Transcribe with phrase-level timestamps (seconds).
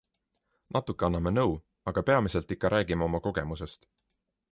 [0.77, 1.53] Natuke anname nõu,
[1.91, 3.87] aga peamiselt ikka räägime oma kogemusest.